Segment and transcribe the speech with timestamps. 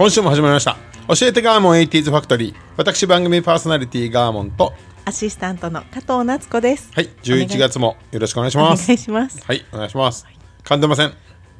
[0.00, 0.78] 今週も始まりました
[1.08, 4.72] 教えてガーモン 80s ファクトリー私番組パーソナリティガーモンと
[5.04, 6.90] アシスタントの加藤夏子です。
[6.94, 9.44] はい11月もよろしくお願いしお願いますします。
[9.44, 10.26] はいお願いします
[10.64, 11.12] 噛んでません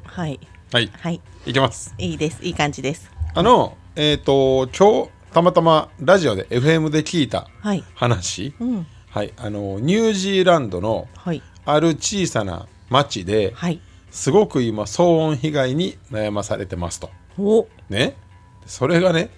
[0.05, 0.41] はい。
[0.73, 1.21] はいはい。
[1.45, 2.43] いきますいいです。
[2.43, 3.11] いい感じです。
[3.35, 7.85] あのえっ、と今日たまたまラジオで FM で聞いたはい。
[7.95, 8.87] 話、うん。
[9.11, 11.43] はいあのニュージーランドのはい。
[11.67, 13.83] ある小さな町ではい。
[14.11, 17.69] すごく今騒音被害に悩まされてますとお。
[17.91, 18.17] ね
[18.67, 19.31] それがね、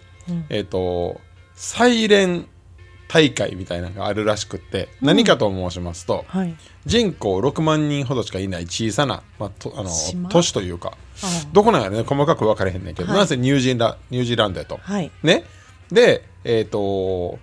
[0.48, 1.20] えっ、と
[1.54, 2.46] サイレン
[3.08, 6.54] 大会みたいなのがあるらしくって、何かと申しますとはい。
[6.86, 10.28] 人口6万人ほどしかいない小さな、まあ、とあの島？
[10.30, 14.78] 都市というかあどこなんやろね細かく分かれへんねんけど、はいなぜニュージーラニュージーランドやと。
[14.78, 15.10] はい。
[15.22, 15.44] ね？
[15.90, 17.38] でえっ、と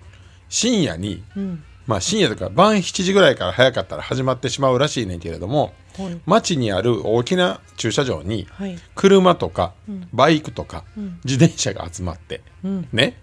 [0.49, 1.63] 深夜に、うん。
[1.85, 8.77] まあ深夜とか晩7時ぐらいから早かったら始まってしまうらしいねんけれども、はい街にある大きな駐車場にはい。
[8.95, 9.73] 車とか
[10.13, 10.83] バイクとか
[11.25, 12.87] 自転車が集まって、うん。
[12.93, 13.17] ね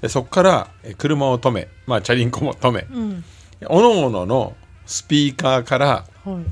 [0.00, 3.24] でそこからえ車を止め、まあ、チャリンコも止め、うん。
[3.68, 6.44] おのおののスピーカーからはい。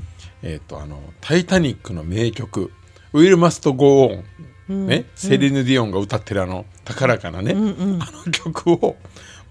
[0.43, 2.71] えっ、とあの「タイタニック」の名曲
[3.13, 4.23] 「ウィル・マスト・ゴー・オン」
[4.87, 8.95] ね、セリーヌ・ディオンが歌ってるあの高らかなね、あの曲を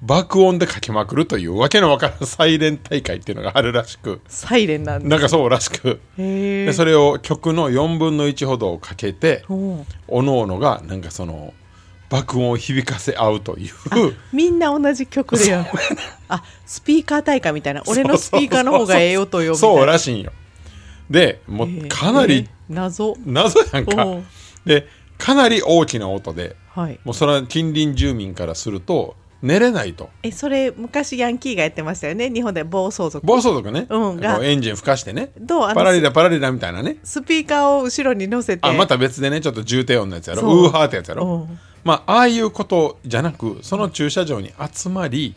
[0.03, 5.09] 爆音でかけまくるというわけのわからんサイレン大会っていうのがあるらしくサイレンなんだ。
[5.09, 6.01] なんかそうらしく。
[6.17, 11.53] でそれを曲の4分の1ほどをかけておおのおのがなんかその
[12.09, 13.73] 爆音を響かせ合うという
[14.33, 15.71] みんな同じ曲でやる。
[16.29, 17.83] あ、スピーカー大会みたいな。
[17.87, 19.77] 俺のスピーカーの方がええよとよみたいな。
[19.77, 20.33] そうらしいんよ
[21.11, 23.17] でもうかなりえー謎。
[23.27, 24.07] 謎やんか
[24.65, 24.87] で
[25.19, 26.99] かなり大きな音ではい。
[27.05, 30.11] もうそれは近隣住民からすると寝れないと。
[30.23, 32.31] え、それ昔ヤンキーがやってましたよね。
[32.31, 33.27] 日本で暴走族。
[33.27, 34.45] 暴走族ね、うんが。
[34.45, 35.31] エンジン吹かしてね。
[35.39, 36.97] どうあのパラリラパラリラみたいなね。
[37.03, 38.69] スピーカーを後ろに乗せて。
[38.69, 40.43] あまた別でねちょっと重低音のやつやろ。
[40.43, 41.47] ウーハーってやつやろ。
[41.49, 41.59] うん。
[41.85, 45.35] まあああいうことじゃなくその駐車場に集まり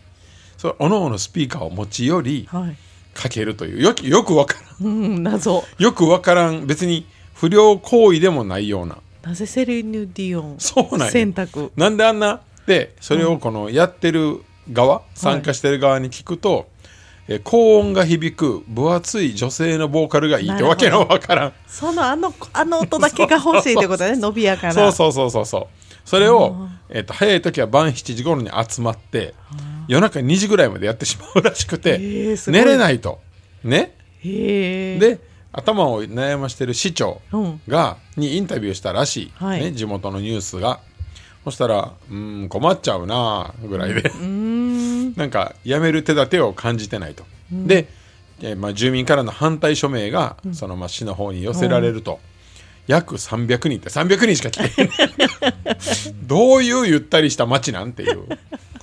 [0.58, 2.76] それおのおのスピーカーを持ち寄りはい。
[3.14, 3.82] かけるという。
[3.82, 4.90] よくよくわからん。
[4.90, 5.64] うん、謎。
[5.78, 6.66] よくわからん。
[6.66, 7.06] 別に
[7.36, 8.98] 不良行為でもないような。
[9.22, 10.56] なぜセリヌ・ディオン？
[10.58, 11.12] そうなんや。
[11.12, 11.72] 選択。
[11.76, 16.68] なんであんなでそれをこのやってる側、参加してる側に聞くと、
[17.28, 21.54] え高音が響く分厚い女性のボーカルがいいってわけのわからん。
[21.68, 24.74] そのあの あの音だけが欲しいってことね 伸びやかな。
[24.74, 25.68] そうそうそうそうそう。
[26.06, 29.34] それを、えっと早い時は晩7時頃に集まって
[29.88, 32.60] 夜中2時ぐらいまでやってしまうらしくて、ーすごい。
[32.60, 33.20] 寝れないと。
[33.64, 33.96] ね？
[34.20, 35.20] へえで
[35.54, 37.62] 頭を悩ましてる市長うん。
[37.68, 39.62] が、にインタビューしたらしい、はい。
[39.62, 40.80] ね、地元のニュースが
[41.44, 44.12] そしたら「うん困っちゃうな」ぐらいで、
[45.16, 47.24] なんかやめる手立てを感じてないと。
[47.52, 47.88] で、
[48.42, 52.20] えーまあ、住民からの反対署名が、そのまあ市の方に寄せられると、
[52.88, 54.90] 約300人って300人しか来てへん。
[56.28, 58.26] どういうゆったりした街なんていう。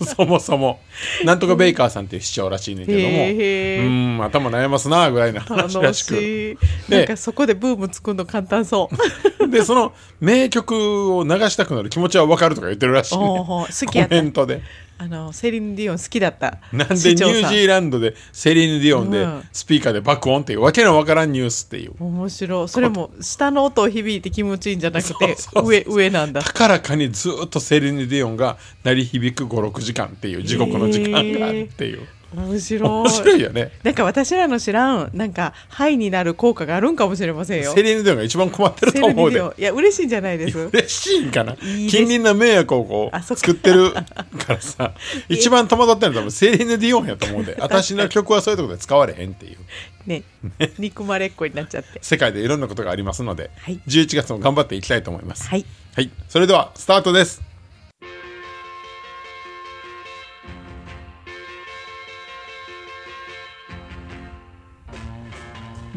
[0.04, 0.80] そもそも。
[1.24, 3.24] なんとかベイカーさんっていう市長らしいねんけども。
[3.26, 6.58] うん頭悩ますなぐらいの話ら楽しく。
[6.88, 8.88] なんかそこでブーム作るの簡単そ
[9.38, 9.48] う。
[9.50, 13.66] でその名曲を流したくなる気持ちは分かるとか言ってるらしい、ね、コ
[14.08, 14.62] メントで
[15.02, 19.42] あのセリーヌ・ディオン好きだったなんでニュージーランドでセリーヌ・ディオンでうん。
[19.50, 21.94] スピーカーで爆音っていうわけのわからんニュースっていう。
[21.98, 22.68] 面白い。
[22.68, 26.42] それも下の音を響いて気持ちいいんじゃなくて上上なんだ。
[26.42, 32.90] 高らかにずっとセリーヌ・ディオンが鳴り響く56時間っていう地獄の時間があるっていう面白い。
[32.90, 33.72] 面白いよね。
[33.82, 37.72] なんか私らの知らんなんかハイになる効果があるんかもしれませんよ。
[37.74, 38.16] セリーヌ・ディオ。
[38.16, 40.58] ンが一番困ってると思うでいや嬉しいんじゃないです。
[40.58, 41.56] 嬉しいんかな？
[41.56, 44.04] 近隣の迷惑をこう作ってるか
[44.48, 44.92] らさ。
[45.28, 47.56] 一番戸惑ってるのは多分セリーヌ・ディオンやと思うで。
[47.58, 49.56] 私の曲はそういうところで使われへんっていう。
[50.06, 50.22] ね。
[50.78, 51.98] 憎まれっ子になっちゃって。
[52.02, 53.80] 世界でいろんなことがありますので、はい。
[53.86, 55.48] 11月も頑張っていきたいと思います。
[55.48, 55.64] はい。
[55.94, 57.49] はい、それではスタートです。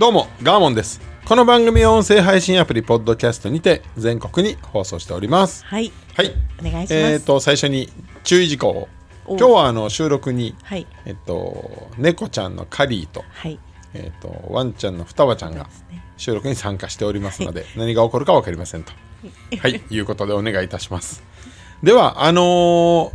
[0.03, 0.99] どうも、ガーモンです。
[1.23, 5.63] この番組は音声配信アプリポッドキャストにて全国に放送しております。
[5.63, 6.33] はいはい。
[6.59, 7.87] お願いしますえっ、と最初に
[8.25, 8.89] 注意事項を
[9.25, 13.57] お今日はあの収録に、はいえっと、猫ちゃんのカリーと、はい
[13.93, 15.69] えっと、ワンちゃんの双葉ちゃんが
[16.17, 18.91] 収録に参加しておりますので、何が起こるか分かりませんと。
[19.57, 21.23] はい、いうことでお願いいたします。
[21.81, 23.11] では、あのー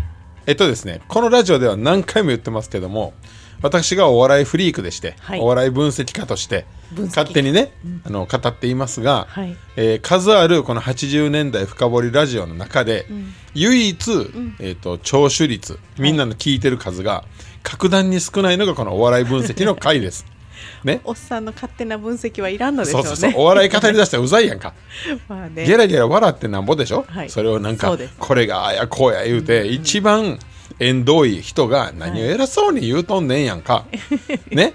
[0.46, 3.12] えっとですね、このラジオでは何回も言ってますけども、
[3.60, 6.64] 私がお笑いフリークでして、はいお笑い分析家として、
[6.96, 7.72] 勝手にね、
[8.04, 9.56] あの語っていますが、はい。
[9.76, 13.06] えー数あるこの80年代深掘りラジオの中で、
[13.54, 14.10] 唯一、
[14.58, 17.24] えー、と聴取率みんなの聞いてる数が
[17.62, 20.26] 格段に少ないのがこのお笑い分析の回です。
[20.84, 23.08] ね、おっさんの勝手な分析はいらんのでしょうね。
[23.08, 23.40] そうそうそう。
[23.42, 24.74] お笑い語り出したらうざいやんか。
[25.28, 25.66] まあね。
[25.66, 27.30] ゲラゲラ笑ってなんぼでしょ、はい。
[27.30, 30.38] それをなんかこれがああやこうや言うて、一番
[30.78, 33.84] 縁遠い人が何を偉そうに言うとんねんやんか。
[34.50, 34.74] ね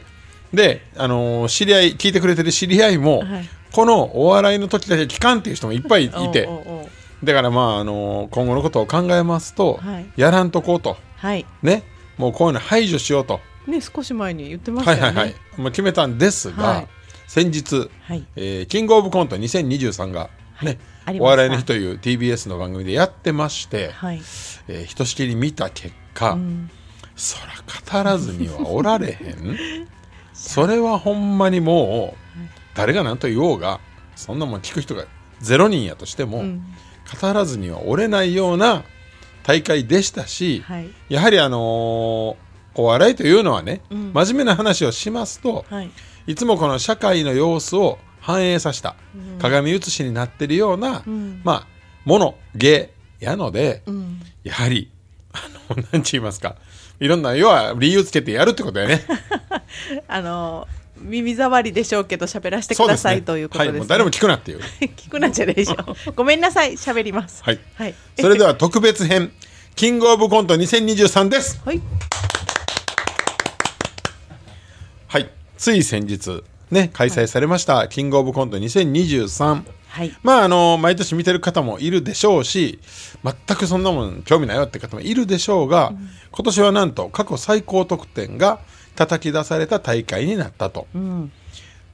[0.53, 3.49] で、あのー知り合い聞いてくれてる知り合いも、はい。
[3.71, 6.47] このお笑いの時だけ聞かんっていう人もいっぱいいて。
[7.23, 10.05] だからまあ、あのー今後のことを考えますと、はい。
[10.15, 10.97] やらんとこうと。
[11.17, 11.45] はい。
[11.63, 11.83] ね。
[12.17, 15.03] もうこういうの排除しようと、ね少し前に言ってましたよね。
[15.03, 16.87] はいはいはい、もう決めたんですが、はい。
[17.27, 18.23] 先日、はい。
[18.35, 20.29] えーキングオブコント2023が
[20.61, 20.77] ね、
[21.19, 24.17] お笑いの日という TBS の番組でやってまして、はい。
[24.67, 26.69] えーひとしきり見た結果、ん。
[27.15, 29.87] そら語らずにはおられへん
[30.33, 32.17] それはほんまにもう
[32.75, 33.79] 誰が何と言おうが
[34.15, 35.05] そんなもん聞く人が
[35.41, 36.63] 0人やとしても、ん。
[37.21, 38.83] 語らずには折れないような
[39.43, 40.89] 大会でしたし、はい。
[41.09, 42.35] やはりあのー
[42.75, 44.13] お笑いというのはね、ん。
[44.13, 45.91] 真面目な話をしますと、はい。
[46.25, 48.95] いつもこの社会の様子を反映させた、
[49.39, 51.41] 鏡写しになってるような、ん。
[51.43, 51.67] まあ
[52.05, 54.21] もの芸やので、うん。
[54.43, 54.89] やはり
[55.33, 55.39] あ
[55.75, 56.55] の何て言いますか
[57.03, 59.01] いろんな要は理由つけてやるってことやね。
[60.07, 60.69] あの
[61.01, 64.61] 耳障りでしょうけど喋らせてください、ということです、ね、はいもう誰も聞くなっていう。
[64.95, 65.73] 聞くなんじゃないでしょ。
[65.73, 67.43] う ごめんなさい喋ります。
[67.43, 67.59] はい。
[67.75, 67.95] はい。
[68.17, 69.33] それでは特別編
[69.75, 71.59] キングオブコント2023です。
[71.65, 71.81] はい。
[75.07, 75.29] はい。
[75.57, 76.41] つい先日
[76.71, 80.17] ね開催されました、キングオブコント2023はい。
[80.23, 82.79] まああの毎年見てる方もいるでしょうし
[83.23, 85.93] 全くそんなもん興味ないよって方もいるでしょうが、
[86.31, 88.59] 今年はなんと過去最高得点が
[88.95, 91.31] 叩き出された大会になったと、うん。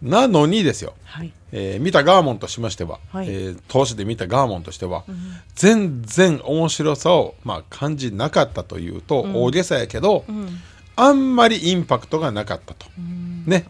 [0.01, 1.33] なのにですよ、はい。
[1.51, 3.27] えー見たガーモンとしましては、はい。
[3.27, 5.03] えー投資で見たガーモンとしては、
[5.55, 10.23] 全然面白さを、まあ、感じなかったというと大げさやけど、
[11.01, 12.85] あんまりインパクトがなかったと、
[13.45, 13.65] ね、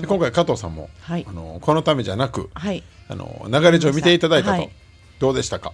[0.00, 1.26] で今回加藤さんも、はい。
[1.28, 2.82] あのこのためじゃなくはい。
[3.08, 4.70] あの流れ上見ていただいたと、はい。
[5.18, 5.72] どうでしたか？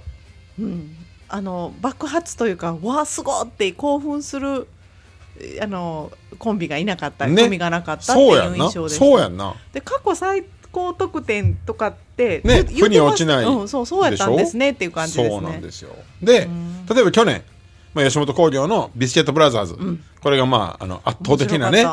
[1.28, 4.66] あの爆発というかわあすごいって興奮する
[5.38, 7.43] えあのコンビがいなかった、ね。
[7.43, 8.64] コンビがなかったっていうそうやんな。
[8.64, 8.98] 印象です。
[8.98, 9.54] そうやんな。
[9.72, 12.64] で過去最高得点とかってね。
[12.64, 15.37] 言負に落ちないうん、そうそうやったんですねっていう感じですね。
[15.37, 15.90] そうなんですよ。
[16.22, 16.48] で
[16.88, 17.43] 例えば去年、
[17.93, 19.76] まあ、吉本興業のビスケットブラザーズ、
[20.26, 21.84] これがまああの圧倒的なね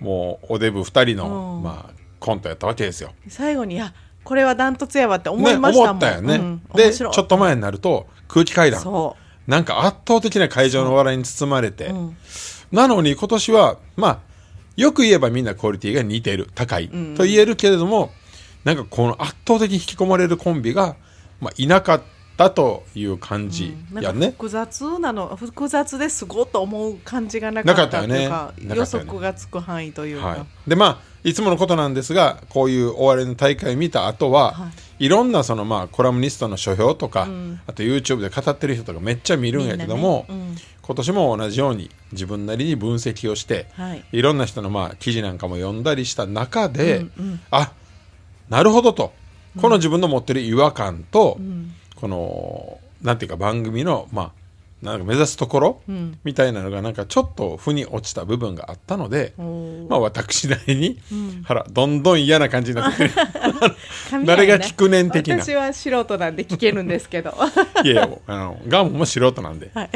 [0.00, 1.62] もうおデブ2人の、うん。
[1.62, 3.10] まあ、コントやったわけですよ。
[3.24, 3.92] た最後にあ
[4.24, 6.36] これはダントツやわって思ね、いましたもん、思ったよね。
[6.36, 8.80] うんでちょっと前になると空気階段。
[8.80, 12.16] そなんか圧倒的な会場の笑いに包まれて、ん。
[12.72, 14.18] なのに今年はまあ
[14.78, 16.48] よく言えばみんなクオリティが似てる。
[16.54, 16.88] 高い、
[17.18, 18.12] と言えるけれども
[18.64, 20.96] なんかこの圧倒的に引き込まれるコンビが、
[21.38, 22.17] まあ、いなかった
[22.50, 24.30] という感じやね。
[24.30, 28.68] 複雑なの複雑ですごいと思う感じがなかったというかね。
[28.68, 35.08] なか予測がつく範囲というか、はい、でまあいつものことなんですがこういうお笑いの大会見た後は、、はい。
[35.08, 37.28] ろんなそのまあコラムニストの書評とか、
[37.66, 40.34] あと YouTube で語ってる人とかめっちゃ見るんやけども、ね。
[40.34, 40.56] うん。
[40.82, 44.04] 今年も同じように自分なりに分析をして、はい。
[44.12, 47.04] いろんな人のまあ記事なんかも読んだりした中で、
[47.50, 47.72] あ
[48.48, 49.12] なるほどと。
[49.60, 51.38] この自分の持ってる違和感と、
[52.00, 54.32] このなんていうか番組のまあ
[54.82, 55.82] なんか目指すところ、
[56.22, 59.32] みたいなのがなんかちょっと負に落ちた部分があったので、
[59.88, 61.00] まあ私なりに、
[61.48, 63.10] ほらどんどん嫌な感じになって
[64.24, 65.42] 誰が聞くねん的な。
[65.42, 67.34] 私は素人なんで聞けるんですけど。
[67.82, 69.90] いやいやあのガンモも素人なんで、はい。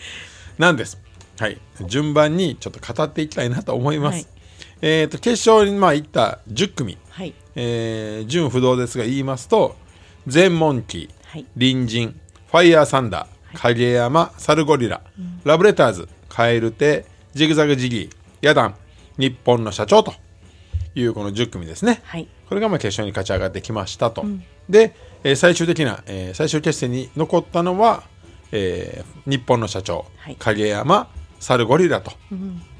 [0.58, 0.98] なんです。
[1.38, 1.58] はい。
[1.86, 4.26] 順番にちょっと語っていきたいなと思います、はい。
[4.82, 7.32] えっ、と決勝にまあ行った10組、はい。
[7.56, 9.74] えー順不動ですが言いますと
[10.26, 11.44] 全モンキー、はい。
[11.58, 12.18] 隣人
[12.50, 15.02] ファイヤーサンダー影山サルゴリラ、
[15.44, 17.04] ラブレターズカエルテ
[17.34, 18.74] ジグザグジギーヤダン
[19.18, 20.14] 日本の社長と
[20.94, 22.28] いうこの10組ですね、はい。
[22.48, 24.24] これがまあ決勝に勝ち上がってきましたと、
[24.70, 28.04] で、えー最終的な、えー最終決戦に残ったのは、
[28.52, 30.36] えー日本の社長、はい。
[30.36, 31.08] 影山
[31.40, 32.12] サルゴリラと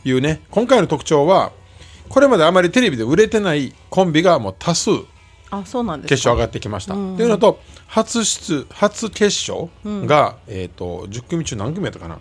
[0.04, 1.52] いうね、今回の特徴は
[2.08, 4.90] これまであまりテレビで売れてないコンビがもう多数
[5.50, 6.94] あそうなんです決勝上がってきました。
[6.94, 9.68] というのと初出初決勝
[10.06, 12.20] が、えー、と10組中何組やったかな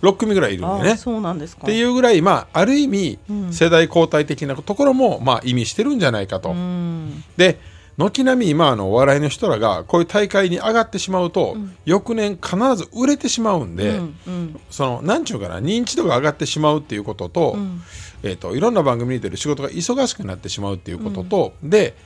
[0.00, 0.90] ？6組ぐらいいるんでね。
[0.92, 1.64] あそうなんですか。
[1.64, 3.52] っていうぐらい、まあ、ある意味、うん。
[3.52, 6.50] 世代交代的なところも、まあ、意味してるんじゃないかと。
[6.50, 7.24] うん。
[7.36, 7.58] で
[7.96, 14.60] 軒並み今あのお笑いの人らがこういう大会に上がってしまうと、翌年必ず売れてしまうんで、うんうん。
[14.70, 17.82] そのなんちゅうかな認知度が上がってしまうっていうことと,、ん。
[18.22, 21.96] えー、といろんな番組に出る仕事が忙しくなってしまうっていうことと、で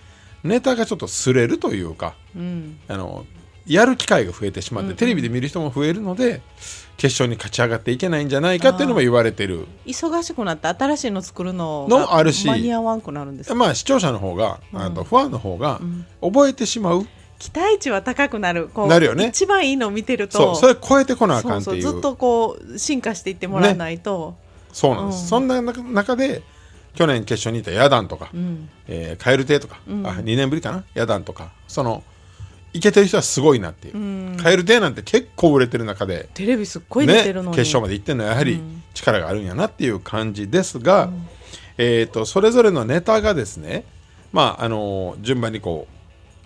[0.44, 2.78] ネタがちょっとすれるというかうん。
[2.88, 3.26] あの
[3.64, 6.42] やる機会が増えてしまって、テレビで見る人も増えるので
[6.96, 9.68] 決勝に勝ち上がっていけないんじゃないかっていうのも言われてる。
[9.86, 13.54] 忙しくなって新しいの作るののがあるし間に合わんくなるんですか？
[13.54, 15.80] まあ視聴者の方が、あとファンの方が
[16.20, 17.06] 覚えてしまう、
[17.38, 18.68] 期待値は高くなる。
[18.74, 19.28] なるよね。
[19.28, 20.38] 一番いいのを見てると。
[20.38, 21.82] そうそれ超えてこなあかんっていう。
[21.82, 24.34] そうそうずっとこう進化していってもらわないと、
[24.72, 25.28] そうなんです、うん。
[25.28, 26.42] そんな中中で
[26.94, 28.68] 去年決勝にいたヤダンとか、うん。
[28.86, 30.84] えー、カエル亭とか、あ2年ぶりかな？
[30.94, 31.52] ヤダンとか。
[31.68, 32.02] その
[32.74, 34.36] いけてる人はすごいなっていう、ん。
[34.36, 38.60] カエル亭なんて結構売れてる中で、テレビすっごい出てるのに、決勝まで行ってるのはやはり
[38.94, 41.10] 力があるんやなっていう感じですが、
[41.78, 43.84] えー、とそれぞれのネタがですね
[44.32, 45.86] まああのー順番にこ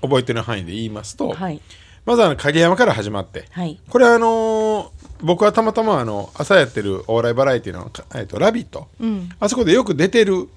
[0.00, 1.60] う覚えてる範囲で言いますと、はい。
[2.04, 3.80] まずあの影山から始まって、はい。
[3.88, 4.88] これあのー
[5.22, 9.30] 僕はたまたまあの朝やってるお笑いバラエティの「えー、とラビット!」うん。
[9.40, 10.48] あそこでよく出てる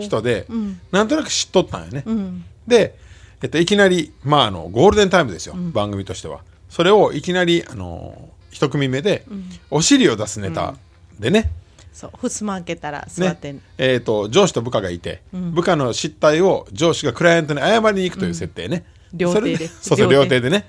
[0.00, 0.54] 人で、う。
[0.56, 0.80] ん。
[0.90, 2.02] なんとなく知っとったんよね。
[2.06, 2.44] うん。
[2.66, 2.96] で、
[3.42, 6.40] えっと、いきなり、まあ、あのゴールデンタイムですよ、番組としては。
[6.70, 9.26] それをいきなり、あの一組目で、
[9.70, 10.74] お尻を出すネタ
[11.20, 11.50] でね,、
[11.92, 13.60] そうふすま開けたら座って、ね。
[13.76, 18.84] えー、と上司と部下がいて、部下の失態を上司がクライアントに謝りに行くという設定ね。
[19.12, 19.68] 料亭で。
[19.68, 20.66] そうそう料亭料亭でね。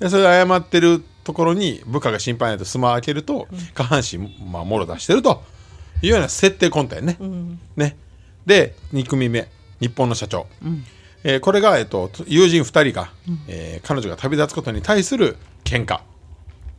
[0.00, 4.18] でそれで謝ってるところに部下が心配になってスマを開けると、下半身、
[4.50, 5.42] まあ、もろ出してると。
[6.02, 7.16] いうような設定コントやね。
[7.76, 7.96] ね。
[8.46, 9.48] で2組目。
[9.80, 10.46] 日本の社長、
[11.24, 13.10] えーこれが、えっと、友人2人が、
[13.48, 16.00] えー彼女が旅立つことに対する喧嘩。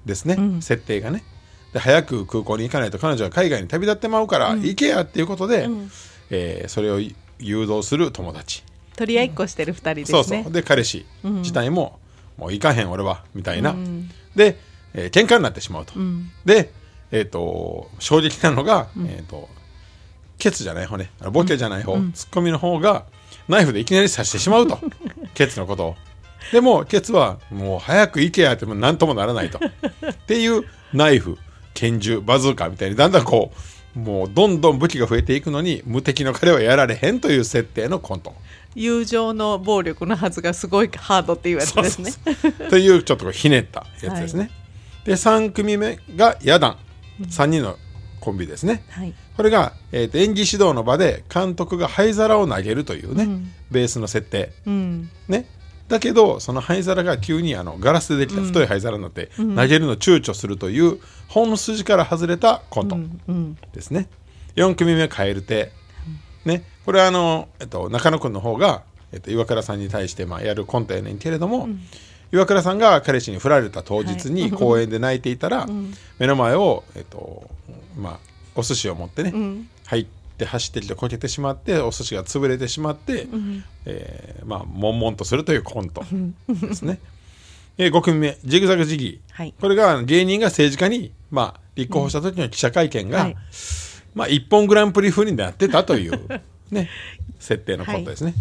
[0.05, 1.23] ですね、設定がね。
[1.73, 5.67] で早く空港に行かないと彼女は海外に旅立ってまうから、行けやっていうことで、
[6.29, 6.99] えーそれを
[7.39, 8.63] 誘導する友達、
[8.95, 10.53] 取り合いっこしてる二人ですそねうそう。
[10.53, 11.05] で彼氏。
[11.23, 11.99] 自体も、
[12.37, 13.75] もう行かへん俺はみたいな、
[14.37, 14.57] で、
[14.93, 15.93] えー喧嘩になってしまうと、
[16.45, 16.71] で、
[17.11, 19.49] えー、と衝撃なのが、えー、と
[20.37, 21.11] ケツじゃない方ね。
[21.31, 23.05] ボケじゃない方、ツッコミの方が
[23.47, 24.79] ナイフでいきなり刺してしまうと。
[25.33, 25.95] ケツのことを。
[26.51, 29.59] でもケツはもう早く行けやっても何ともならないと。
[29.59, 30.63] っていう
[30.93, 31.37] ナイフ
[31.73, 33.51] 拳銃バズーカみたいにだんだんこ
[33.95, 38.33] うもうどんどん武器が増えていくのに無敵の彼はやられへんという設定のコント
[38.77, 42.11] 友情の暴力のはずがすごいハードっていうやつですね。
[42.69, 44.51] というちょっとひねったやつですね。
[45.03, 46.77] で3組目がヤダン。
[47.21, 47.75] 3人の
[48.19, 48.83] コンビですね。
[48.91, 49.13] はい。
[49.35, 53.51] これが、えーと演技指導の場で監督が灰皿を投げるというね、うん。
[53.71, 54.51] ベースの設定。
[54.67, 55.09] うん。
[55.27, 55.47] ね、
[55.87, 62.97] だけどその灰皿が急にあのガラスでできた太い灰皿になって、投げるの躊躇するという本筋から外れたコント
[63.73, 64.07] ですね。
[64.55, 65.71] 4組目カエル亭、
[66.45, 71.67] ね、これはあの、えっと、中野君の方が、えっと、岩倉さんに対してまあやるコントやねんけれども、
[72.31, 75.67] 岩倉さんが彼氏に振られた当日に公園で泣いていたら、
[76.17, 77.49] 目の前を、えっと
[77.97, 78.19] まあ、
[78.55, 79.67] お寿司を持ってね、ん。
[79.85, 80.05] 入っ
[80.37, 83.27] て走ってきてこけてしまってお寿司が潰れてしまって、
[83.83, 86.05] えーまあ悶々とするというコント
[86.47, 86.99] ですね。
[87.77, 89.53] えー5組目ジグザグジギー、はい。
[89.59, 93.35] これが芸人が政治家に、まあ、立候補した時の記者会見が、はい。
[94.15, 96.27] まあ、一本グランプリ風になってたという、
[96.71, 96.89] ね、
[97.39, 98.33] 設定のコントですね。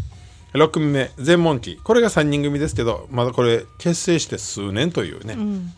[0.53, 1.79] 6組目全問記。
[1.83, 5.37] これが3人組ですけどまだこれ結成して数年というね、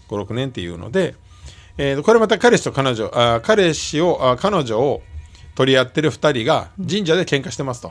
[0.08, 1.14] 56年っていうので、
[1.78, 5.02] えーこれまた彼氏と彼女あ彼氏をあ彼女を
[5.54, 7.90] 取り合ってる2人が神社で喧嘩してますと、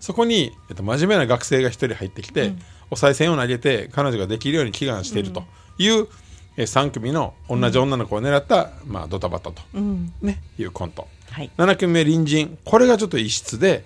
[0.00, 2.52] そこに、えっと、真面目な学生が1人入ってきて、
[2.90, 5.44] お賽銭を投げて彼女ができるように祈願していると
[5.78, 6.08] いう、
[6.58, 10.12] え3組の同じ女の子を狙った、まあ、ドタバタと、うん。
[10.22, 11.06] ね、いうコント。
[11.30, 11.50] はい。
[11.58, 12.58] 7組目隣人。
[12.64, 13.84] これがちょっと異質で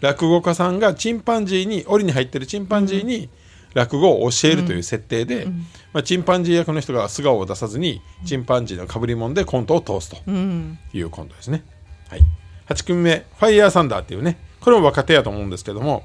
[0.00, 3.28] 落語家さんがチンパンジーに檻に入ってるチンパンジーに
[3.74, 5.46] 落語を教えるという設定で、
[5.92, 10.78] まあ、チンパンジー役の人が素顔を出さずにチンパンジーのかぶり物でコントを通すとうん。
[10.92, 11.64] いうコントですね、
[12.08, 12.20] はい、
[12.68, 16.02] 8組目ファイヤーサンダーっていうねこれも若手やと思うんですけども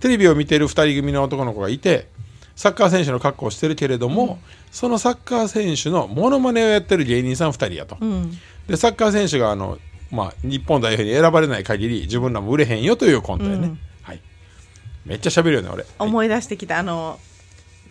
[0.00, 2.08] テレビを見てる2人組の男の子がいて
[2.56, 4.38] サッカー選手の格好をしてるけれども、
[4.70, 8.30] そのサッカー選手のモノマネをやってる芸人さん2人やと、うん。
[8.68, 9.78] でサッカー選手があの、
[10.12, 13.78] まあ、日本代表に選ばれない限り自分らも売れへんよというコントやね、うん。
[14.02, 14.20] はい、
[15.06, 17.18] めっちゃ喋るよね俺、はい思い出してきたあの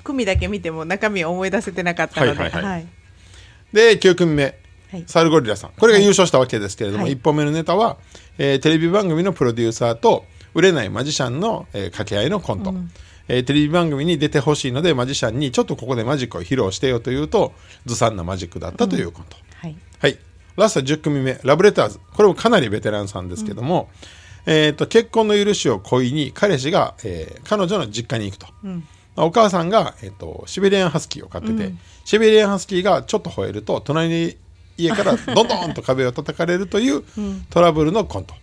[0.04, 2.40] 組だけ見ても中身を思い出せてなかったので。
[2.40, 2.72] はいはいはい。
[2.74, 2.88] はい。
[3.74, 4.56] で9組目。
[4.92, 5.04] はい。
[5.08, 5.72] サルゴリラさん。
[5.72, 7.14] これが優勝したわけですけれども、はい。
[7.14, 7.98] 1本目のネタは、
[8.38, 12.74] えーテレビ番組のプロデューサーと売れないマジシャンの、えー掛け合いのコント、
[13.28, 17.54] えーテレビ番組に出てほしいのでマジシャンにちょっとここでマジックを披露してよというと
[17.86, 19.76] ずさんなマジックだったというコント、はい。
[20.00, 20.18] はい
[20.62, 22.00] ラスト10組目ラブレターズ。
[22.14, 23.90] これもかなりベテランさんですけども、
[24.46, 28.48] えー、と結婚の許しを恋に彼氏が、えー彼女の実家に行くと、
[29.18, 31.74] お母さんが、えー、とシベリアンハスキーを飼ってて、
[32.06, 34.38] シベリアンハスキーがちょっと吠えると隣に
[34.78, 37.04] 家からどんどんと壁を叩かれるという
[37.50, 38.34] トラブルのコント、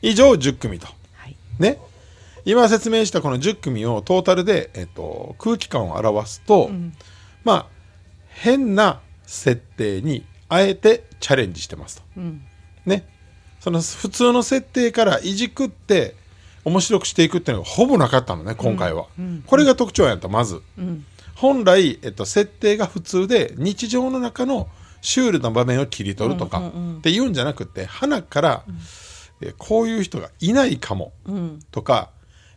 [0.00, 0.86] 以上10組と。
[1.14, 1.36] はい。
[1.58, 1.78] ね。
[2.44, 6.70] 今説明したこの10組をトータルで、えっと、空気感を表すと、
[7.44, 7.66] まあ
[8.28, 12.20] 変な設定にあえてチャレンジしてますと、
[12.84, 13.06] ね。
[13.60, 16.14] その普通の設定からいじくって
[16.64, 19.06] 面白くしていくっていうのがほぼなかったのね今回は、
[19.46, 20.60] これが特徴やったまず、
[21.36, 24.68] 本来、えっと、設定が普通で日常の中の
[25.00, 31.12] シュールな場面を切り取るとかっていうんじゃなくて花から、えーこういう人がいないかも
[31.72, 32.10] とか、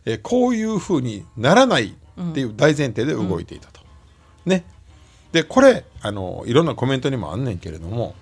[0.04, 3.80] えーこういうふうにならないっていう大前提で動いていたと。
[4.44, 4.64] ね。
[5.36, 8.14] でこれあのいろんなコメントにもあんねんけれども、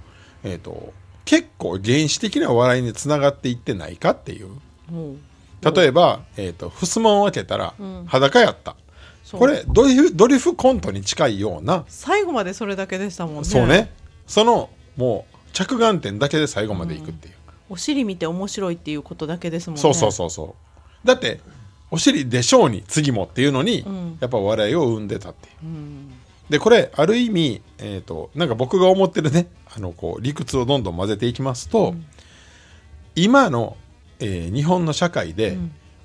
[0.42, 0.92] えー、と
[1.24, 4.48] 結構原始的な笑いにつながっていってないかっていう。
[4.90, 5.22] うん。
[5.62, 7.74] 例えば、えー、と襖を開けたら
[8.06, 8.74] 裸やった、
[9.22, 9.40] そう。
[9.40, 11.84] これドリフドリフコントに近いような。
[11.86, 13.44] 最後までそれだけでしたもんね。
[13.44, 13.92] そうね。
[14.26, 17.34] そのもう着眼点だけで最後までいくっていう、
[17.70, 19.82] お尻見て面白いっていうことだけですもんね。
[19.82, 20.56] そうそうそうそ
[21.04, 21.06] う。
[21.06, 21.40] だって
[21.92, 24.18] お尻でしょうに次もっていうのに、ん。
[24.20, 25.54] やっぱ笑いを生んでたっていう。
[25.62, 26.13] うん
[26.50, 31.94] でこれある意味、えー、となんか僕が思ってるねあのこう理屈をどんどん混ぜていきますと、
[33.16, 33.76] 今の、
[34.20, 35.58] えー日本の社会で、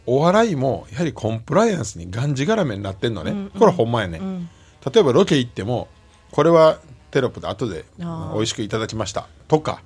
[0.05, 3.49] お笑いもやはりコンプライアンスにがんじがらめになってんのね、うんうん。
[3.51, 4.49] これはほんまやね、ん。
[4.91, 5.87] 例えばロケ行っても
[6.31, 6.79] これは
[7.11, 8.05] テロップで後で美
[8.39, 9.27] 味しくいただきました。
[9.47, 9.83] とか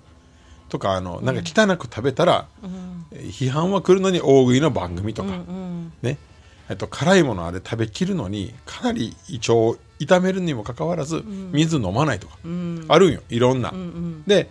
[0.69, 5.93] とかあのなんか汚く食べたら、えー批判は来るのに大食いの番組とか、うん。
[6.01, 6.17] ね。
[6.69, 12.37] えっと、辛いものあれ食べきるのにかなり胃腸を痛めるにもかかわらず、水飲まないとか、
[12.87, 13.73] あるんよいろんな、
[14.27, 14.49] で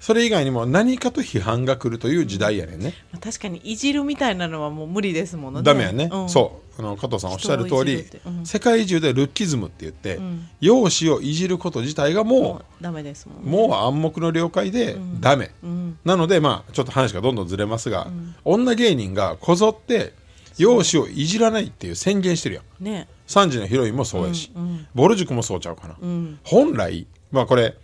[0.00, 5.64] それ以外にも何かと批判が来るという時代やねんね、まあ確かにいじるみたいなのはもう無理ですものね。
[5.64, 6.28] ダメやね、ん。
[6.28, 6.68] そう。
[6.80, 8.46] あの加藤さんおっしゃる通りうん。
[8.46, 10.48] 世界中でルッキズムって言って、ん。
[10.60, 13.42] 容姿をいじること自体がももうダメですもんね。
[13.44, 15.98] うもう暗黙の了解でダメ、うん。
[16.04, 18.08] なのでまあちょっと話がどんどんずれますが、
[18.44, 20.14] 女芸人がこぞって
[20.56, 22.84] 容姿をいじらないっていう宣言してるやん。
[22.84, 24.86] ね3時のヒロインもそうやし、うんうん。
[24.94, 26.38] ボル塾もそうちゃうかな、ん。
[26.42, 27.76] 本来まあこれ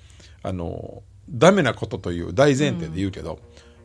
[0.42, 3.38] あのダメなことという大前提で言うけど、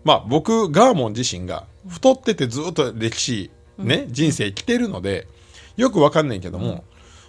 [0.03, 5.27] まあ僕ガーモン自身が太っててずっと歴史ね、人生来てるので
[5.77, 6.83] よくわかんないけども、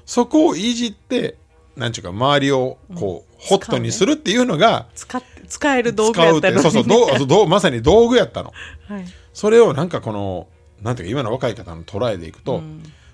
[0.04, 1.36] そこをいじって
[1.76, 8.52] なんちゅうか周りをこう、ホットにするっていうのが使って使える道具やったのにそうそうどうそうどう まさに道具やったの。
[8.88, 9.04] はい。
[9.32, 10.48] それをなんかこの
[10.82, 12.62] なんていうか今の若い方の捉えでいくと、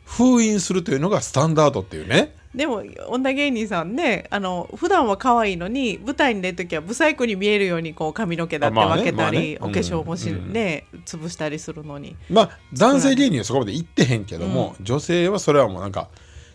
[0.07, 2.35] 封印するというのがスタンダードっていうね。
[2.55, 10.55] でも女芸人さんねあの普段は可愛いのに舞台に出る時はブサイクに見えるようにこう髪の毛だって分けたり、お化粧もし、うん。
[10.55, 12.17] ね潰したりするのに。
[12.31, 16.09] まあ男性芸人はそこまで行ってへんけども、女性はそれはもうなんか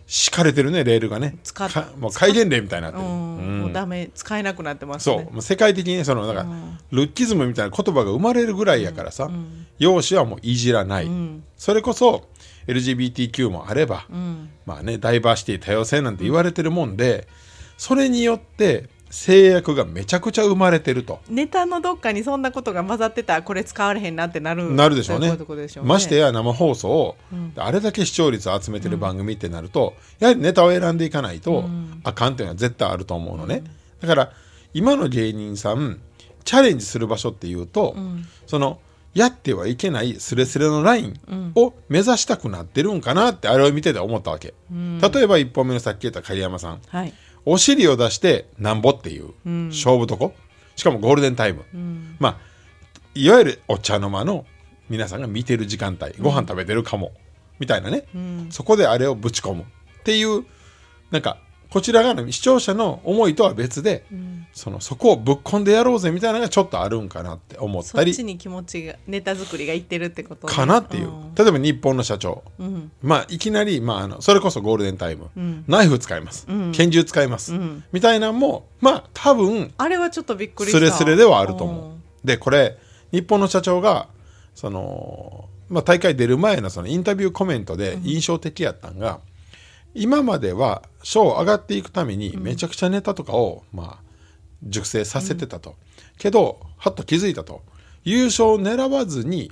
[0.08, 1.38] 敷かれてるねレールがね。
[1.44, 5.16] 使もう戒厳令みたいになってる、もうダメ使えなくなってますね。
[5.24, 5.34] そう。
[5.34, 6.46] もう世界的にねそのなんか、
[6.90, 9.30] ルッキズムみたいな言葉が生まれるぐらいやからさ、
[9.78, 11.12] 容姿はもういじらない、
[11.58, 12.28] それこそ
[12.68, 14.06] LGBTQ もあれば、
[14.66, 17.28] まあねダイバーシティ多様性なんて言われてるもんで、
[17.78, 21.20] それによって制約がめちゃくちゃ生まれてると。
[21.30, 24.72] ネタのどっかにそんなことが混ざってたらこれ使われへんなってなる。
[24.72, 25.36] なるでしょうね。
[25.84, 25.88] ね。
[25.88, 27.18] ましてや生放送を、
[27.58, 31.66] あれだけ視聴率を集めてる番組ってなると、やはりネタを選んでいかないと、
[32.04, 33.64] あかんっていうのは絶対あると思うのね、
[34.00, 34.32] だから
[34.74, 36.00] 今の芸人さん
[36.46, 37.98] チャレンジする場所っていうと、
[38.48, 38.80] その
[39.14, 41.20] やってはいけないスレスレのライン
[41.56, 46.82] を目指したくなってるんかなってあれを見てて思ったわけ、例えば1本目のさっき言った狩山さん。
[46.88, 47.14] はい。
[47.46, 49.34] お尻を出してなんぼっていう
[49.70, 50.34] 勝負とこ、
[50.76, 51.66] しかもゴールデンタイム、
[52.20, 52.38] まあ
[53.14, 54.46] いわゆるお茶の間の
[54.90, 57.12] 皆さんが見てる時間帯ご飯食べてるかも、
[57.60, 58.06] みたいなね、
[58.50, 59.66] そこであれをぶち込むっ
[60.04, 60.46] ていう
[61.10, 61.38] なんか
[61.72, 64.04] こちら側の視聴者の思いとは別で、
[64.52, 70.54] そのそこをぶっ込んでやろうぜみたいなのがちょっとあるんかなって思ったりそっちに気持ちがネタ作りがいってるってことね。
[70.54, 71.34] かなっていう、ん。
[71.34, 72.92] 例えば日本の社長、ん。
[73.02, 75.30] まあいきなり、まあ、あのそれこそゴールデンタイム、
[75.68, 77.54] ナイフ使います、拳銃使います、
[77.94, 80.78] みたいなのもまあ多分あれはちょっとびっくりした。
[80.78, 81.86] スレスレではあると思う。
[81.94, 82.02] ん。
[82.26, 82.78] でこれ
[83.14, 84.10] 日本の社長が
[84.56, 89.22] その、まあ、大会出る前のそのインタビューコメントで印象的やったんが、
[89.94, 94.12] 今までは賞上がっていくためにめちゃくちゃネタとかを、まあ、
[94.64, 95.76] 熟成させてたと、
[96.18, 97.62] けどはっと気づいたと。
[98.04, 99.52] 優勝を狙わずに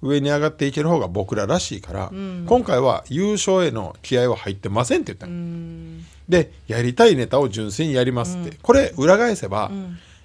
[0.00, 2.10] 上に上がっていける方が僕ららしいから、
[2.46, 6.00] 今回は優勝への気合は入ってませんって言ったの。
[6.26, 9.70] でやりたいネタを純粋にやりますって、これ裏返せば、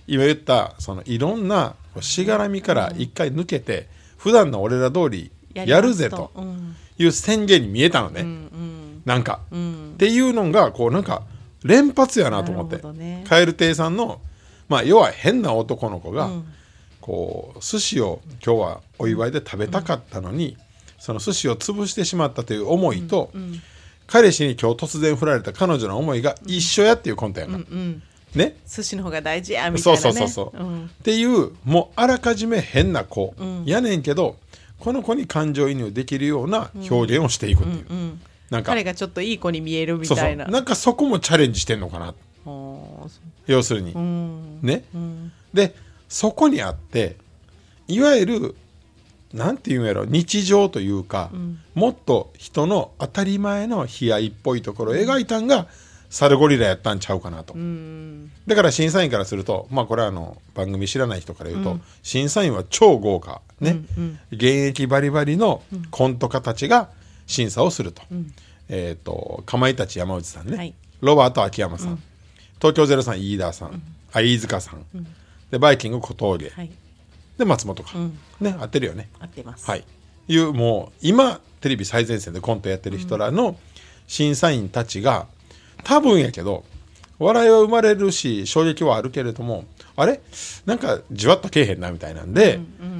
[0.08, 6.75] 今言ったそのいろんなしがらみから一回抜けて、普段の俺ら通りやるぜとうん。
[6.97, 9.91] いう宣言に見えたのね、うんなんか、うん。
[9.94, 11.24] っていうのがこうなんか
[11.63, 13.24] 連発やなと思って、ね。
[13.28, 14.20] 蛙亭さんの
[14.68, 16.46] まあ要は変な男の子が、うん。
[17.02, 20.58] こう寿司を今日はお祝いで食べたかったのに、
[20.98, 23.30] その寿司を潰してしまったという思いと、
[24.08, 28.02] 彼氏に今日突然振られた彼女の思いが一緒やっていうコントやんか、うん。
[28.34, 28.58] ね。
[28.68, 30.28] 寿司の方が大事やみたいそうなね。
[30.28, 30.86] そうそうそう、ん。
[30.86, 33.65] っていうもうあらかじめ変な子、ん。
[33.65, 34.38] やねんけど
[34.80, 38.72] この子に感情移入できるような表現をしていくっていう、うんなんか。
[38.72, 40.26] 彼がちょっといい子に見えるみそうそう。
[40.26, 42.14] たいななんかそこもチャレンジしてんのかな。
[42.46, 44.60] おーそ要するに、ううん。
[44.62, 45.32] ね、うん。
[45.54, 45.76] で
[46.10, 47.16] そこにあって
[47.88, 48.56] いわゆる
[49.34, 51.30] なんていうんやろ日常というか、
[51.74, 55.68] もっと人の当たり前の悲哀っぽいところを描いたんが、
[56.10, 58.32] サルゴリラやったんちゃうかなと、うん。
[58.48, 63.42] だから審査員からするとまあこれはあの番組知らない人から言うと、審査員は超豪華。
[63.60, 63.82] ね、
[64.32, 66.90] 現役バリバリのコント家たちが
[67.28, 68.02] 審査をすると,、
[68.70, 70.74] えっ、とかまいたち山内さんね、はい。
[71.02, 72.02] ロバート秋山さん、
[72.60, 73.82] 東京03飯田さん、
[74.14, 74.86] あ飯塚さん、
[75.52, 76.72] でバイキング小峠、はい。
[77.38, 77.92] で松本か、
[78.40, 79.10] ね合ってるよね。
[79.20, 79.70] 合ってます。
[79.70, 79.84] はい。
[80.28, 83.58] いうもう今テレビ最前線でコントやってる人らの
[84.08, 85.28] 審査員たちが
[85.84, 86.64] 多分やけど
[87.20, 90.20] 笑いは生まれるし衝撃はあるけれどもあれ？
[90.66, 92.60] なんかじわっとけえへんなみたいなんで、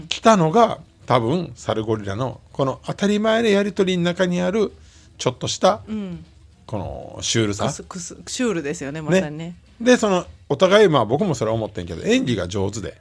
[0.10, 4.72] 来たのが多分サルゴリラのこの当たり前のやり取りの中にある
[5.18, 5.82] ちょっとした、
[6.66, 7.66] このシュールさ。
[7.66, 9.56] クスクスシュールですよねまさにね。
[9.80, 12.98] でそのお互いまあ僕もそれは思ってんけど演技が上手で、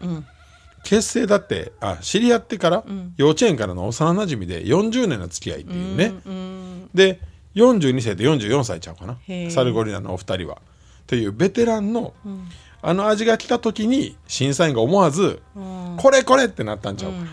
[0.84, 2.84] 結成だってあ知り合ってから、
[3.16, 7.20] 幼稚園からの幼なじみで40年の付き合いっていうね、うんで
[7.54, 9.18] 42歳と44歳ちゃうかな。
[9.50, 10.58] サルゴリラのお二人は。
[11.06, 12.12] というベテランの、
[12.82, 15.96] あの味が来た時に審査員が思わず、うん。
[15.98, 17.18] これこれってなったんちゃうか。
[17.18, 17.24] な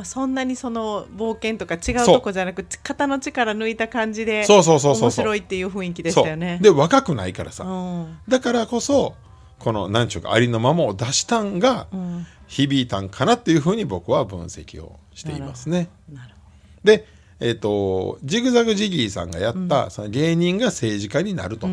[0.00, 6.58] まあ、そんなにその冒険とか違うとこじゃなく肩の力抜いた感じでそうそうそうそう面白いっていう雰囲気でしたよね。
[6.62, 8.18] で若くないからさ、うん。
[8.26, 9.14] だからこそ
[9.58, 12.26] この何ちゅうかありのままを出したんがうん。
[12.48, 15.90] 響いたんかなっていうふうに僕は分析をしていますね。
[16.10, 16.40] なるほ
[16.82, 17.06] で、
[17.38, 21.68] えっとジグザグジギーさんがやった、その芸人が政治家になると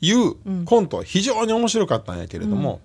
[0.00, 2.80] いうコントは非常に面白かったんやけれども、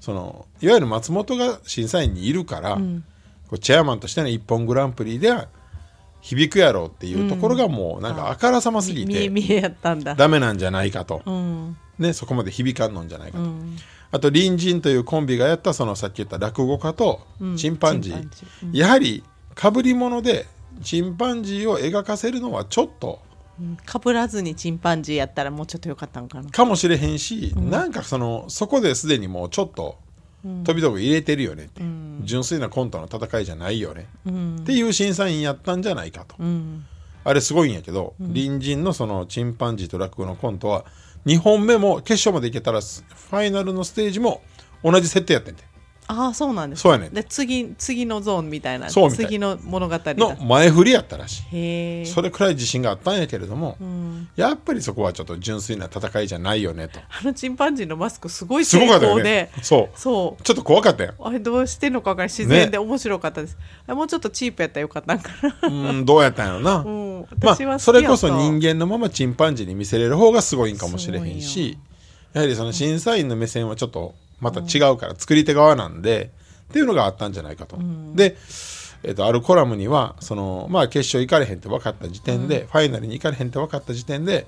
[0.00, 2.78] そのいわゆる松本が審査員にいるから、
[3.50, 5.48] こうチェアマンとしての「一本グランプリ」では
[6.20, 10.14] 響くやろうっていうところがもうなんかあからさますぎて見え見えやったんだ。
[10.14, 11.76] ダメなんじゃないかと、うん。
[11.98, 13.44] ね、そこまで響かんのんじゃないかと。
[13.44, 13.76] うん。
[14.12, 17.20] あと隣人というコンビがやったそのさっき言った落語家と
[17.56, 20.46] チンパンジー、チンパンやはりかぶり物で
[20.82, 23.20] チンパンジーを描かせるのはちょっと
[23.58, 23.76] うん。
[23.84, 26.50] かぶらずにチンパンジーやったらもうちょっとよかったんかな。
[26.50, 29.96] かもしれへんし、なんかそのそこですでにもうちょっと
[30.42, 31.82] 飛び道具入れてるよねって。
[31.82, 34.56] いう、純粋なコントの戦いじゃないよね、うん。
[34.60, 36.84] っていう審査員やったんじゃないかと、うん。
[37.24, 40.84] あれすごいんやけど、隣人のそのチンパンジーと落語のコントは
[41.26, 44.42] 2本目も決勝までいけたらファイナルのステージも
[44.82, 45.64] 同じ設定やってんて
[46.10, 47.14] ああそうなんですそうやねん。
[47.14, 49.26] で次次のゾーンみたいなそうみたい。
[49.26, 50.14] 次の物語だ。
[50.14, 51.56] の前振りやったらしい。
[51.56, 52.04] へえ。
[52.04, 54.28] それくらい自信があったんやけれども、うん。
[54.34, 56.98] やっぱりそこはちょっと純粋な戦いじゃないよねと。
[56.98, 59.50] あのチンパンジーのマスクすごいす成ごかったよね。
[59.52, 59.98] 功でそう。
[59.98, 60.42] そう。
[60.42, 61.14] ちょっと怖かったよ。
[61.20, 65.30] あれどうしてんのか分からない自然で面白かったです、あもうちょっとチープやったらよかったんか
[65.62, 65.68] な。
[65.68, 67.20] うんどうやったんやろな、うん。
[67.20, 67.74] ま私は好きやった。
[67.74, 71.78] あそれこそ人間のままチンパンジーに見せれる方がすごいんかもしれへんすし
[72.32, 76.30] やはりその審査員の目線はちょっとまた違うから、作り手側なんで
[76.70, 77.78] っていうのがあったんじゃないかと。
[78.14, 78.36] で、
[79.02, 84.46] えっとあるコラムにはその、まあ、決勝行かれへんって分かった時点で、ファイナルに行かれへんって分かった時点で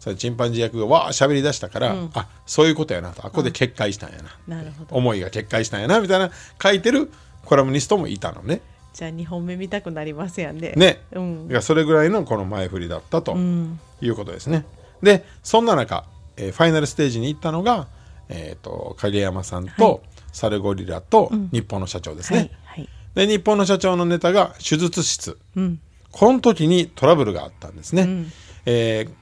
[0.00, 3.20] そのチンパンジー役がわー喋り出したから、あそういうことやなと。
[3.26, 4.94] あここで決壊したんやな、なるほど。
[4.94, 6.30] 思いが決壊したんやなみたいな
[6.62, 7.10] 書いてる
[7.44, 8.60] コラムニストもいたのね。
[8.92, 11.48] じゃあ2本目見たくなりますやんねね、うん。
[11.48, 13.80] だからそれぐらいのこの前振りだったとうん。
[14.00, 14.66] いうことですね。
[15.02, 16.04] でそんな中、
[16.36, 17.86] えーファイナルステージに行ったのが、
[18.28, 22.38] えー、と影山さんと、サルゴリラと日本の社長ですね。
[22.38, 22.88] はいはい。
[23.14, 25.38] で日本の社長のネタが手術室。
[25.56, 25.80] うん。
[26.10, 28.26] この時にトラブルがあったんですね。
[28.66, 29.12] えー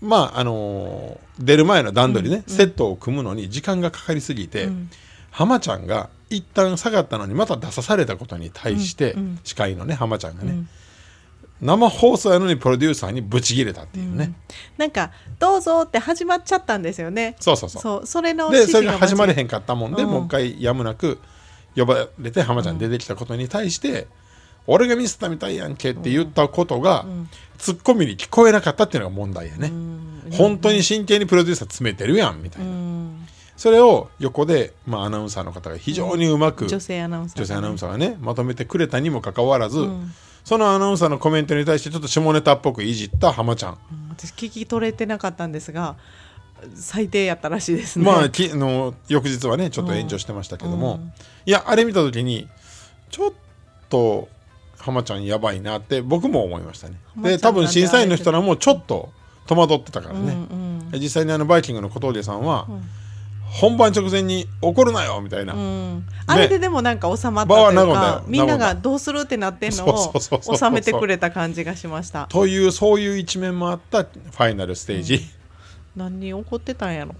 [0.00, 4.68] まああのー出る前の段取りね、セットを組むのに時間がかかりすぎて、
[5.30, 10.64] 浜ちゃんが一旦下がったのにまた出さされたことに対して、司会のね浜ちゃんがね、
[11.62, 14.32] 生放送やのにプロデューサーにブチギレたっていうね、
[14.76, 17.36] なんか「どうぞ」って始まっちゃったんですよね。
[17.38, 17.82] そうそうそう。
[17.82, 20.10] そうそれのでそれが始まれへんんかったもんで、うん。
[20.10, 21.20] もう一回やむなく
[21.76, 24.08] 呼ばれて浜ちゃん出てきたことに対して、
[24.66, 27.06] 俺がミスったみたいやんけって言ったことが、
[27.58, 29.72] ツッコミに聞こえなかったっていうのが問題やね、
[30.32, 32.70] 本当に真剣にプロデューサー詰めてるやんみたいな、
[33.56, 40.12] それを横で、まあ、アナウンサーの方が非常にうまく、女性アナウンサー女性アナウンササーがねまとめてくれたにもかかわらず、ん
[40.44, 43.78] そのアナウンサーのコメントに対してちょっと下ネタっぽくいじった浜ちゃん、
[44.10, 45.96] 私聞き取れてなかったんですが
[46.74, 48.04] 最低やったらしいですね。
[48.04, 51.12] まあきあの翌日はねちょっと炎上してましたけども、うん。
[51.46, 52.48] いやあれ見た時に
[53.10, 53.32] ちょっ
[53.88, 54.28] と
[54.78, 56.96] 浜ちゃんやばいなって僕も思いましたね。
[57.16, 59.10] で多分審査員の人らもちょっと
[59.46, 62.82] 戸惑ってたからね、うん実際にあのバイキングの小峠さんは、ん
[63.52, 65.60] 本番直前に怒るなよみたいな、うん。
[65.60, 70.12] うんあれででもなんか収まったというかみんながどうするってなってんのを
[70.56, 75.20] 収めてくれた感じがしましたというそういう一面もあったファイナルステージ、
[75.96, 77.14] 何に怒ってたんやろ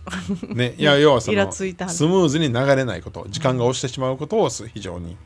[0.48, 5.16] ね、いや要はそのついたスムーズに流れないこと時間が押してしまうことをす非常に、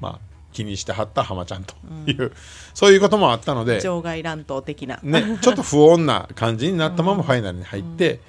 [0.00, 0.18] まあ、
[0.52, 1.74] 気にしてはった浜ちゃんと
[2.06, 2.32] いう、
[2.74, 8.20] そういうこともあったので、場外乱闘的な、ね、ちょっと不穏な感じになったままファイナルに入って、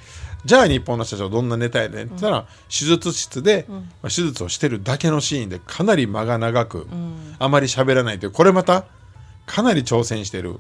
[0.45, 6.87] じゃあ日本の社長どんなネタやねんって言ったら、手術室で、まあ手術をしてるだけのシーンでかなり間が長く、
[7.39, 8.85] あまり喋らないというこれまた
[9.45, 10.59] かなり挑戦してる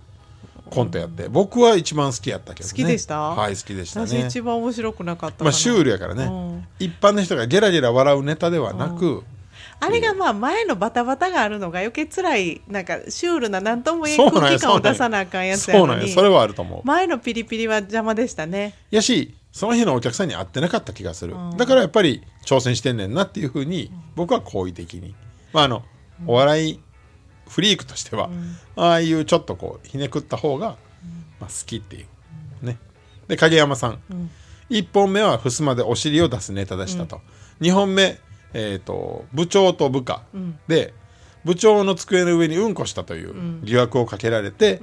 [0.69, 2.71] コントやって、僕は一番好きやったけどね。
[2.71, 3.19] 好きでした？
[3.19, 6.67] はい好きでした私ね一番面白くなかったまあシュールやからね、うん。
[6.79, 9.23] 一般の人がゲラゲラ笑うネタではなく、
[9.79, 16.81] あれがまあ前のバタバタがあるのが余計辛いなんかシュールな何とも言えんや空気感を出さなあかんやつやそうのになんやそれはあると思う。
[16.85, 18.73] 前のピリピリは邪魔でしたね。
[18.89, 25.15] やしその日のお客さんに会ってなかった気がする、だからやっぱり挑戦してんねんなっていうふうに僕は好意的に。
[25.53, 25.83] まああの
[26.25, 26.79] お笑い
[27.47, 28.31] フリークとしては、
[28.75, 30.77] ああいうちょっとこうひねくった方が、
[31.39, 32.05] まあ、好きってい
[32.61, 32.79] うね。
[33.27, 33.99] で影山さん、
[34.71, 37.21] 1本目は襖でお尻を出すネタでしたと、
[37.61, 38.19] 2本目、
[38.53, 40.23] えー、と部長と部下
[40.67, 40.95] で、
[41.45, 44.81] 部長の机の上にうんこしたという疑惑をかけられて、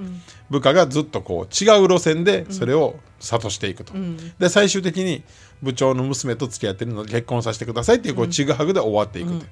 [0.50, 3.92] 部下がずっとこう違う路線でそれを諭していくと、
[4.38, 5.22] で最終的に
[5.62, 9.46] 部長の娘と付き合ってるので結婚させてくださいっていうこうちぐはぐで終わっていくと、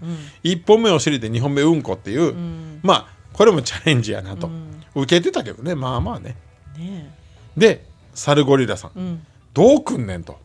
[0.44, 2.35] 1本目お尻で2本目うんこっていう、
[2.83, 4.51] まあこれもチャレンジやなと、
[4.94, 6.37] 受けてたけどねまあまあね。
[6.77, 7.14] ね
[7.57, 9.25] でサルゴリラさん。
[9.55, 10.38] どうくんねんと、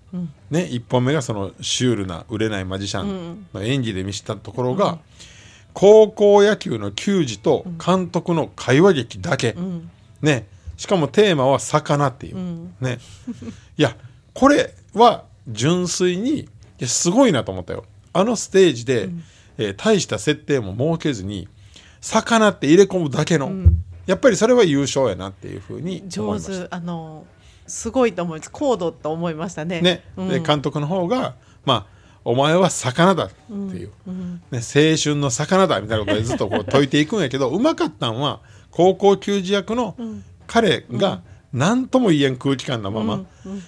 [0.49, 4.97] ね、1本目がそのシュールな売れないマジシャンの演技で見せたところが、
[5.73, 9.55] 高校野球の球児と監督の会話劇だけ、
[10.21, 12.99] ね、しかもテーマは魚っていう、ね、
[13.77, 13.95] いや
[14.33, 16.47] これは純粋に
[16.86, 17.86] すごいなと思ったよ。
[18.13, 19.09] あのステージで、
[19.57, 21.47] えー大した設定も設けずに
[22.01, 23.51] 魚って入れ込むだけの、
[24.05, 26.67] やっぱりそれは優勝やなっていうふうに思い上ました。
[26.69, 26.75] 手。
[26.75, 27.25] あの
[27.67, 28.51] すごいと思います。
[28.51, 29.81] 高度と思いましたね。
[29.81, 30.29] ね、うん。
[30.29, 31.92] で監督の方がまあ
[32.25, 33.91] お前は魚だっていう、
[34.51, 39.95] ね、青春の魚だみたいなことでずっとこう解いていくんやけどうまかったんは高校球児役の
[40.47, 41.21] 彼が
[41.53, 43.25] 何とも言えん空気感のまま、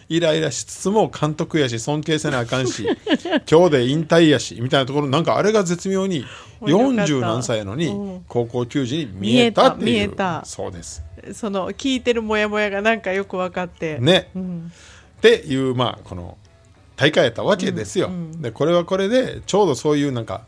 [0.10, 2.84] イライラしつつも監督やし尊敬せなあかんし
[3.50, 6.26] 今日で引退やしみたいなところなんかあれが絶妙に
[6.62, 7.04] 面白かった。
[7.04, 8.26] 40何歳やのにうん。
[8.28, 10.16] 高校球児に見えたっていう。
[10.46, 11.04] そうです。
[11.34, 14.72] その聞いてるモヤモヤがなんかよく分かって、ね、うん。
[15.18, 16.38] っていうまあこの
[16.96, 18.10] 大会やったわけですよ。
[18.40, 20.46] でこれはこれでちょうどそういうなんか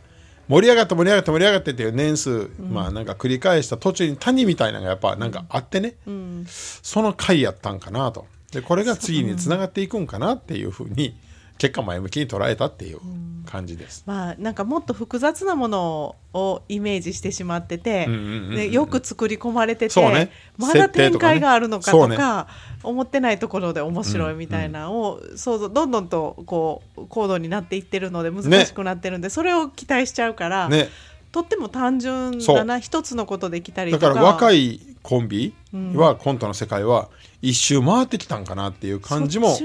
[0.47, 6.45] 盛り上がって盛り上がって盛り上がってっていう年数、まあなんか繰り返した途中に谷みたいなのがやっぱなんかあってね、うん。
[6.47, 8.25] その回やったんかなと。
[8.51, 11.17] でこれが次につながっていくんかなっていうふうに
[11.57, 12.99] 結果前向きに捉えたっていう
[13.45, 14.03] 感じです。
[14.05, 20.31] まあなんかもっと複雑なものをイメージしてしまってて、うんうんうんよく作り込まれてて、ね。
[20.57, 22.47] まだ展開があるのかとか
[22.83, 30.89] 思ってないところで面白いみたいなのを想像どんどんとこう高度になっていってるので難しくなってるんで、それを期待しちゃうから、ね、
[31.31, 34.07] とっても単純だな一つのことできたりとか。
[34.07, 35.53] だから若いコンビ
[35.95, 37.09] は、コントの世界は
[37.41, 39.55] 一周回ってきたんかなっていう感じも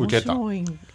[0.00, 0.36] 受けた。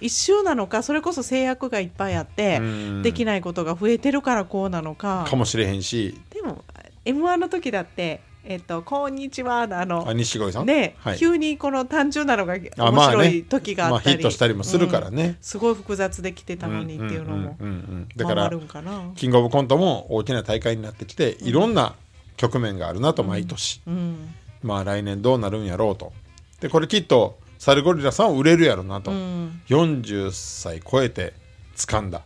[0.02, 3.02] 一周なのかそれこそ制約がいっぱいあってうん。
[3.02, 5.26] できないことが増えてるからこうなのか。
[5.28, 6.20] かもしれへんし。
[6.34, 6.63] でも
[7.06, 10.08] m 1の時だって「えっとこんにちは」のあの。
[10.08, 10.66] あ西郷さん？
[10.66, 11.18] ね、はい。
[11.18, 15.24] 急にこの単純なのが面白い時があったり、まあヒットしたりもするからね。
[15.24, 15.38] うん。
[15.42, 19.12] すごい複雑できてたのにっていうのもんうんうんうんだから回るんかな。
[19.16, 21.96] キングオブコントも大きな大会になってきていろんな
[22.36, 26.13] 局面があるなと毎年、うんまあ来年どうなるんやろうと。
[26.60, 29.62] でこれきっとサルゴリラさんは売れるやろなと、うん。
[29.67, 31.34] 40歳超えて
[31.76, 32.22] 掴んだ。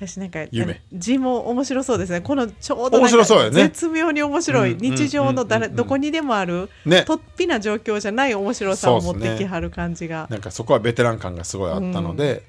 [0.00, 0.80] 私なんか夢。
[0.92, 2.20] 字も面白そうですね。
[2.20, 3.62] このちょうど面白そうよね。
[3.62, 5.72] 絶妙に面白い、うんうん日常の誰、うん。
[5.72, 7.02] うんどこにでもある、ね。
[7.02, 12.44] とっぴな状況じゃない面白さを持ってきはる感じが、なんかそこはベテラン感がすごいあったので、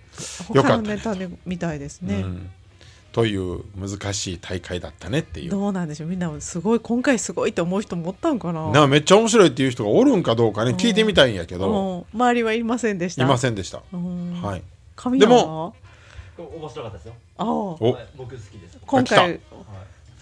[0.54, 2.50] よかった他のネタでみたいですね、うん
[3.12, 5.50] という難しい大会だったねっていう。
[5.50, 6.10] どうなんでしょう？
[6.10, 8.70] みんなすごい今回すごいと思う人もおったんかな？
[8.72, 12.06] なめっちゃ面白いっていう人がおるんかどうかね聞いてみたいんやけど、うん。
[12.14, 13.24] 周りはいませんでした？
[13.24, 14.42] いませんでした、うん。
[14.42, 14.64] はい。
[15.18, 15.74] でも
[16.38, 17.14] 面白かったですよ。
[17.38, 17.48] ああ。
[18.16, 18.78] 僕好きです。
[18.86, 19.40] 今来回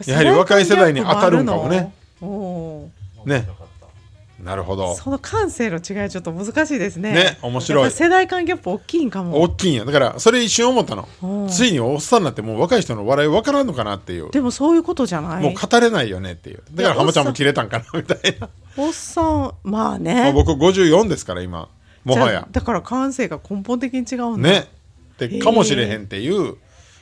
[0.06, 1.94] やはり若い世代に当たるんかもね。
[2.22, 2.92] おお
[3.26, 3.77] ね面白かった。
[4.44, 4.96] なるほど。
[4.96, 7.14] その感性の違いちょっと難しいですね。
[7.14, 7.92] ね面白い。
[7.92, 9.42] 世代間ギャップ大きいんかも。
[9.42, 9.86] 大きいんや。
[9.86, 11.08] だからそれ一瞬思ったの。
[11.24, 11.48] うん。
[11.50, 14.30] ついにおっさんになってもう若い人の笑い分からんのかなっていう。
[14.30, 15.44] でもそういうことじゃない。
[15.44, 16.62] もう語れないよねっていう。
[16.74, 20.14] だから浜ちゃんも切れたんかなみたいな、おっさんまあね。
[20.14, 21.70] まあ、僕54ですから今。
[22.04, 22.48] もはや。
[22.52, 24.50] だから感性が根本的に違うんだ。
[24.50, 24.68] ね。
[25.18, 26.58] でかもしれへんっていう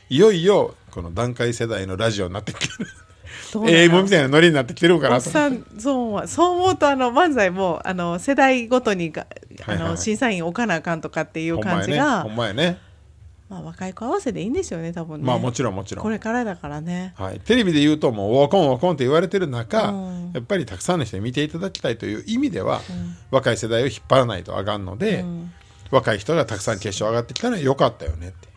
[0.09, 2.87] いよいよこの段階世代のラジオになってきてる
[3.55, 9.27] どうなの AM みたいなノリになってきてるんかおなとっさんそう思うそう思うとあの漫才もあの世代ごとにが
[9.65, 12.79] あの審査員置かなあかんとかっていう感じが、ほんまやね。
[13.47, 15.25] まあ、若い子合わせでいいんですよね多分ね。
[15.25, 16.03] まあもちろんもちろん。
[16.03, 17.13] これからだからね。
[17.15, 20.31] はい、テレビで言うともうワコンワコンって言われてる中、うん。
[20.33, 22.81] やっぱりたくさんの人に見ていただきたいという意味では、
[23.29, 25.51] 若い世代を引っ張らないとあかんので、うん。
[25.91, 28.47] 若い人がたくさん決勝上がってきたのは良かったよねって、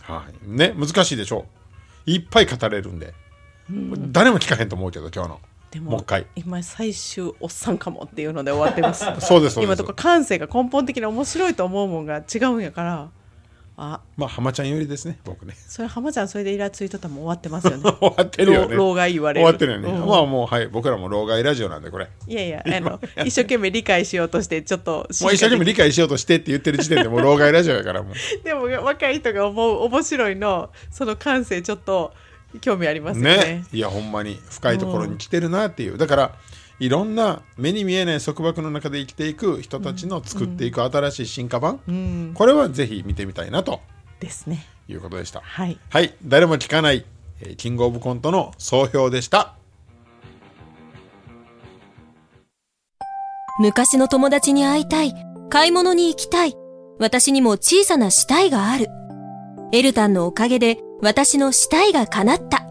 [0.00, 1.46] はい、ね難しいでしょ。
[2.06, 3.14] ういっぱい語れるんで、
[3.68, 5.40] 誰も聞かへんと思うけど今日の。
[5.70, 6.26] でももう一回。
[6.36, 9.04] 今最終おっさんかもっていうので終わってます。
[9.04, 9.62] そうですそうです。
[9.62, 13.08] 今とこ感性が根本的に面白いと思うもんが違うんやから
[13.76, 14.00] あ。
[14.16, 15.54] まあ浜ちゃんよりですね僕ね。
[15.56, 17.82] それ浜ちゃんそれでイラついとったらもう終わってますよね。
[18.00, 18.76] 終わってるよね。
[18.76, 19.46] 老老害言われる。
[19.46, 20.06] 終わってるよね、うん。
[20.06, 20.68] まあもうはい。
[20.68, 22.08] 僕らも老害ラジオなんでこれ。
[22.28, 28.44] いやいやあの 一生懸命理解しようとしてちょっともう一生懸命理解しようとしてって言ってる時点でもう老害ラジオやからもう。
[28.44, 32.14] でも若い人が思う面白いのその感性ちょっと
[32.60, 33.36] 興味ありますよね。
[33.36, 33.64] ね。
[33.72, 35.98] いやほんまに深いところに来てるなっていう。
[35.98, 36.34] だから
[36.80, 42.32] いろんな目に見えない束縛の中で生きていく人たちの作っていく新しい進化版、うん。
[42.34, 43.80] これはぜひ見てみたいなと。
[44.20, 44.66] ですね。
[44.88, 45.40] いうことでした。
[45.40, 45.78] はい。
[45.88, 46.14] はい。
[46.24, 47.04] 誰も聞かない、
[47.40, 49.54] えーキングオブコントの総評でした。
[53.60, 55.14] 昔の友達に会いたい。
[55.48, 56.54] 買い物に行きたい。
[56.98, 58.88] 私にも小さな死体がある。
[59.72, 62.66] エルタンのおかげで私の死体が叶った。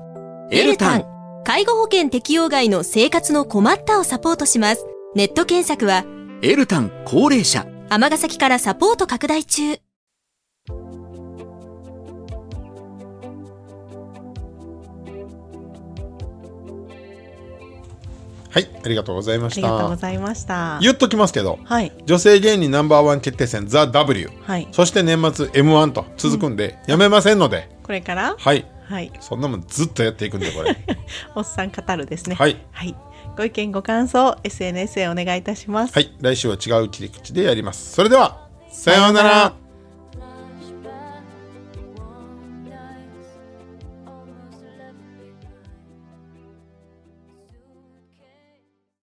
[0.50, 1.06] エルタン。
[1.46, 4.88] 介護保険適用外の生活の困ったをサポートします。
[5.13, 6.04] ネット検索は、
[6.41, 7.67] エルタン高齢者。
[7.89, 9.83] 尼崎からサポート拡大中。
[18.54, 19.62] はいありがとうございまあした。
[19.62, 20.78] りがとうございました。
[20.82, 21.92] 言っときますけどはい。
[22.06, 24.68] 女性芸人ナンバーワン決定戦ザ・ W はい。
[24.72, 27.70] そして年末 m 1と続くんで、やめませんので。
[27.84, 28.36] これから？
[28.38, 28.66] はい。
[28.86, 29.12] はい。
[29.22, 30.76] そんなもんずっとやっていくんでこれ。
[31.36, 32.36] おっさん語るですね。
[32.36, 32.58] はい。
[32.72, 32.96] はい。
[33.36, 35.94] ご意見ご感想 SNS へお願いいたします。
[35.96, 36.13] はい。
[36.22, 37.94] 来週は違う切り口でやります。
[37.94, 39.54] それではさようなら